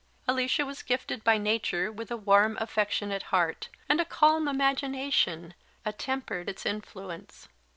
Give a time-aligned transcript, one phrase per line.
[0.27, 5.53] Alicia was gifted by nature with a warm affectionate heart, and a calm imagination
[5.85, 7.47] attempered its influence.